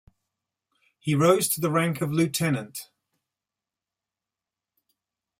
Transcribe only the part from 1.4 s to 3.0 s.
to the rank of lieutenant.